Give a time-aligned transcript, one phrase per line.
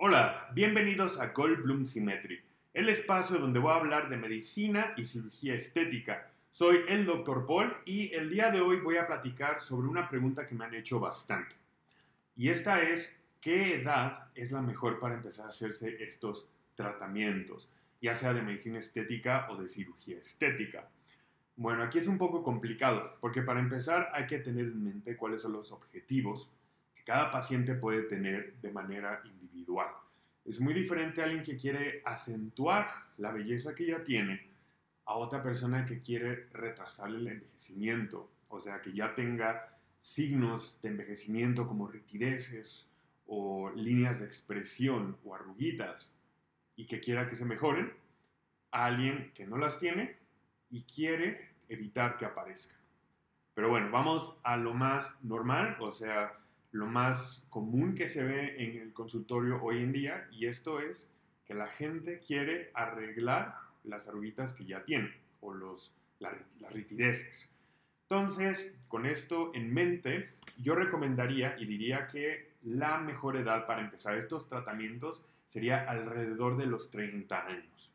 [0.00, 2.40] Hola, bienvenidos a Goldblum Symmetry,
[2.72, 6.30] el espacio donde voy a hablar de medicina y cirugía estética.
[6.52, 7.44] Soy el Dr.
[7.46, 10.74] Paul y el día de hoy voy a platicar sobre una pregunta que me han
[10.74, 11.56] hecho bastante.
[12.36, 17.68] Y esta es, ¿qué edad es la mejor para empezar a hacerse estos tratamientos?
[18.00, 20.88] Ya sea de medicina estética o de cirugía estética.
[21.56, 25.42] Bueno, aquí es un poco complicado, porque para empezar hay que tener en mente cuáles
[25.42, 26.52] son los objetivos
[27.08, 29.88] cada paciente puede tener de manera individual.
[30.44, 34.46] Es muy diferente a alguien que quiere acentuar la belleza que ya tiene
[35.06, 40.90] a otra persona que quiere retrasar el envejecimiento, o sea, que ya tenga signos de
[40.90, 42.90] envejecimiento como ritideces
[43.26, 46.12] o líneas de expresión o arruguitas
[46.76, 47.90] y que quiera que se mejoren,
[48.70, 50.18] a alguien que no las tiene
[50.68, 52.76] y quiere evitar que aparezcan.
[53.54, 56.38] Pero bueno, vamos a lo más normal, o sea,
[56.72, 61.10] lo más común que se ve en el consultorio hoy en día, y esto es
[61.46, 66.34] que la gente quiere arreglar las arruguitas que ya tiene, o los, las,
[66.70, 67.50] ritideces.
[68.02, 74.16] Entonces, con esto en mente, yo recomendaría y diría que la mejor edad para empezar
[74.16, 77.94] estos tratamientos sería alrededor de los 30 años.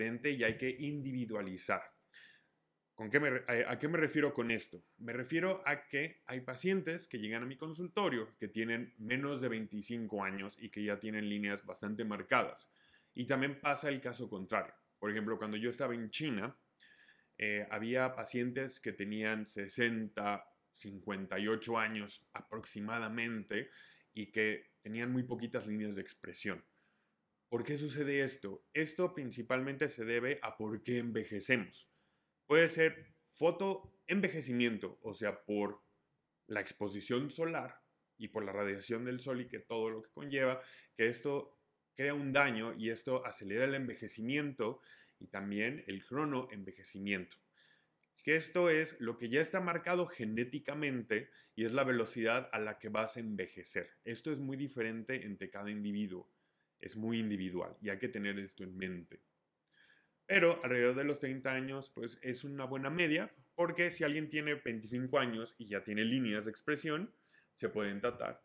[0.00, 1.82] Y hay que individualizar.
[2.94, 3.18] ¿Con qué
[3.66, 4.84] ¿A qué me refiero con esto?
[4.98, 9.48] Me refiero a que hay pacientes que llegan a mi consultorio que tienen menos de
[9.48, 12.70] 25 años y que ya tienen líneas bastante marcadas.
[13.14, 14.74] Y también pasa el caso contrario.
[14.98, 16.58] Por ejemplo, cuando yo estaba en China,
[17.38, 23.70] eh, había pacientes que tenían 60, 58 años aproximadamente
[24.12, 26.62] y que tenían muy poquitas líneas de expresión.
[27.50, 28.64] ¿Por qué sucede esto?
[28.72, 31.90] Esto principalmente se debe a por qué envejecemos.
[32.46, 35.82] Puede ser fotoenvejecimiento, o sea, por
[36.46, 37.82] la exposición solar
[38.16, 40.62] y por la radiación del sol y que todo lo que conlleva,
[40.94, 41.58] que esto
[41.96, 44.80] crea un daño y esto acelera el envejecimiento
[45.18, 47.36] y también el cronoenvejecimiento.
[48.22, 52.78] Que esto es lo que ya está marcado genéticamente y es la velocidad a la
[52.78, 53.90] que vas a envejecer.
[54.04, 56.30] Esto es muy diferente entre cada individuo
[56.80, 59.22] es muy individual y hay que tener esto en mente.
[60.26, 64.54] Pero alrededor de los 30 años, pues es una buena media, porque si alguien tiene
[64.54, 67.14] 25 años y ya tiene líneas de expresión,
[67.54, 68.42] se pueden tratar.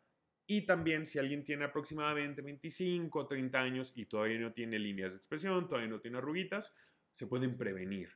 [0.48, 5.14] Y también si alguien tiene aproximadamente 25 o 30 años y todavía no tiene líneas
[5.14, 6.74] de expresión, todavía no tiene arruguitas,
[7.12, 8.10] se pueden prevenir.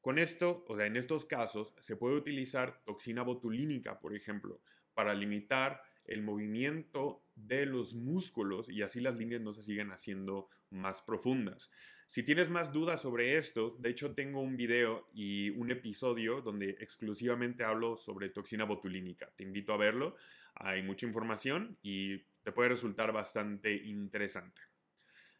[0.00, 4.60] Con esto, o sea, en estos casos, se puede utilizar toxina botulínica, por ejemplo,
[4.94, 10.48] para limitar el movimiento de los músculos y así las líneas no se siguen haciendo
[10.70, 11.70] más profundas.
[12.06, 16.70] Si tienes más dudas sobre esto, de hecho tengo un video y un episodio donde
[16.80, 19.32] exclusivamente hablo sobre toxina botulínica.
[19.36, 20.16] Te invito a verlo,
[20.54, 24.60] hay mucha información y te puede resultar bastante interesante.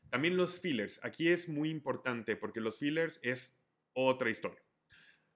[0.08, 3.54] También los fillers, aquí es muy importante porque los fillers es
[3.94, 4.62] otra historia.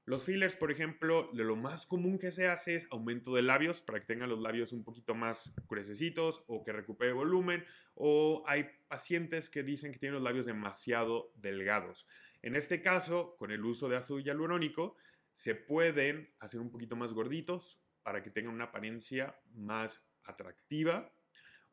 [0.06, 3.80] Los fillers, por ejemplo, de lo más común que se hace es aumento de labios
[3.80, 7.64] para que tengan los labios un poquito más gruesecitos o que recupere volumen.
[7.96, 12.06] O hay pacientes que dicen que tienen los labios demasiado delgados.
[12.42, 14.96] En este caso, con el uso de ácido hialurónico,
[15.32, 21.12] se pueden hacer un poquito más gorditos para que tengan una apariencia más atractiva.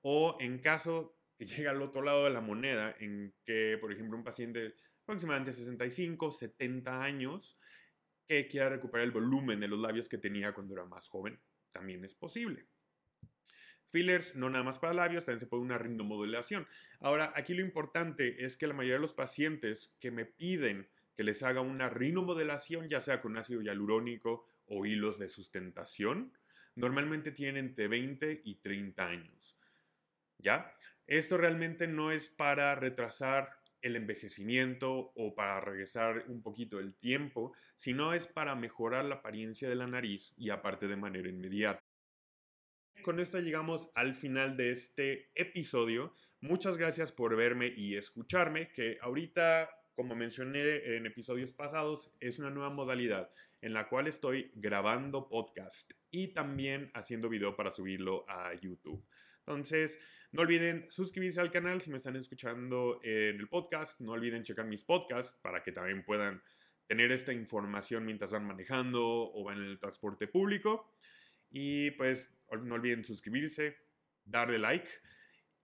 [0.01, 4.17] O en caso que llegue al otro lado de la moneda, en que, por ejemplo,
[4.17, 7.59] un paciente aproximadamente 65, 70 años,
[8.27, 11.39] que quiera recuperar el volumen de los labios que tenía cuando era más joven,
[11.71, 12.67] también es posible.
[13.89, 16.67] Fillers no nada más para labios, también se puede una rindomodulación.
[16.99, 21.23] Ahora, aquí lo importante es que la mayoría de los pacientes que me piden que
[21.23, 26.33] les haga una rinomodelación, ya sea con ácido hialurónico o hilos de sustentación,
[26.75, 29.59] normalmente tienen entre 20 y 30 años.
[30.39, 30.73] ¿Ya?
[31.07, 33.49] Esto realmente no es para retrasar
[33.81, 39.67] el envejecimiento o para regresar un poquito el tiempo, sino es para mejorar la apariencia
[39.67, 41.79] de la nariz y aparte de manera inmediata.
[43.03, 46.13] Con esto llegamos al final de este episodio.
[46.39, 52.49] Muchas gracias por verme y escucharme, que ahorita, como mencioné en episodios pasados, es una
[52.49, 53.29] nueva modalidad
[53.61, 59.05] en la cual estoy grabando podcast y también haciendo video para subirlo a YouTube.
[59.45, 59.99] Entonces,
[60.31, 63.99] no olviden suscribirse al canal si me están escuchando en el podcast.
[63.99, 66.41] No olviden checar mis podcasts para que también puedan
[66.87, 70.95] tener esta información mientras van manejando o van en el transporte público.
[71.51, 73.77] Y pues no olviden suscribirse,
[74.23, 74.89] darle like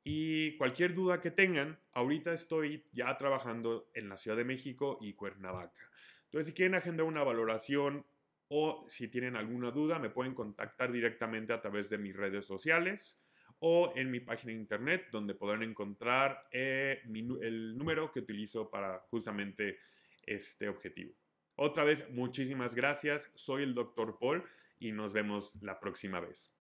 [0.03, 5.13] Y cualquier duda que tengan, ahorita estoy ya trabajando en la Ciudad de México y
[5.13, 5.89] Cuernavaca.
[6.25, 8.05] Entonces, si quieren agendar una valoración
[8.49, 13.19] o si tienen alguna duda, me pueden contactar directamente a través de mis redes sociales
[13.59, 17.01] o en mi página de internet donde podrán encontrar eh,
[17.41, 19.77] el número que utilizo para justamente
[20.25, 21.13] este objetivo.
[21.55, 23.29] Otra vez, muchísimas gracias.
[23.35, 24.17] Soy el Dr.
[24.17, 24.43] Paul
[24.79, 26.53] y nos vemos la próxima vez.